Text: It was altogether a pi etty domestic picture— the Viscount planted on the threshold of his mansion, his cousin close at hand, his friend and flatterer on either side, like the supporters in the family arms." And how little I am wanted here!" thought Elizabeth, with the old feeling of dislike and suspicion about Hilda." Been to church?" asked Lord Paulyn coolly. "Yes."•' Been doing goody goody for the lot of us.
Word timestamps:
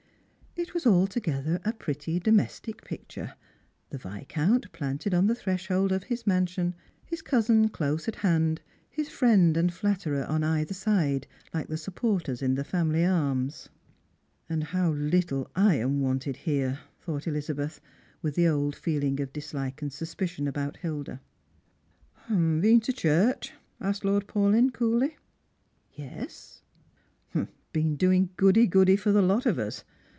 It 0.53 0.73
was 0.73 0.85
altogether 0.85 1.61
a 1.63 1.71
pi 1.71 1.91
etty 1.93 2.19
domestic 2.19 2.83
picture— 2.83 3.35
the 3.89 3.97
Viscount 3.97 4.69
planted 4.73 5.13
on 5.13 5.27
the 5.27 5.33
threshold 5.33 5.93
of 5.93 6.03
his 6.03 6.27
mansion, 6.27 6.75
his 7.05 7.21
cousin 7.21 7.69
close 7.69 8.05
at 8.09 8.17
hand, 8.17 8.59
his 8.89 9.07
friend 9.07 9.55
and 9.55 9.73
flatterer 9.73 10.25
on 10.25 10.43
either 10.43 10.73
side, 10.73 11.25
like 11.53 11.69
the 11.69 11.77
supporters 11.77 12.41
in 12.41 12.55
the 12.55 12.65
family 12.65 13.05
arms." 13.05 13.69
And 14.49 14.65
how 14.65 14.91
little 14.91 15.49
I 15.55 15.75
am 15.75 16.01
wanted 16.01 16.35
here!" 16.35 16.79
thought 17.05 17.27
Elizabeth, 17.27 17.79
with 18.21 18.35
the 18.35 18.49
old 18.49 18.75
feeling 18.75 19.21
of 19.21 19.31
dislike 19.31 19.81
and 19.81 19.91
suspicion 19.91 20.49
about 20.49 20.75
Hilda." 20.77 21.21
Been 22.29 22.81
to 22.81 22.91
church?" 22.91 23.53
asked 23.79 24.03
Lord 24.03 24.27
Paulyn 24.27 24.73
coolly. 24.73 25.15
"Yes."•' 25.93 26.61
Been 27.71 27.95
doing 27.95 28.31
goody 28.35 28.67
goody 28.67 28.97
for 28.97 29.13
the 29.13 29.21
lot 29.21 29.45
of 29.45 29.57
us. 29.57 29.85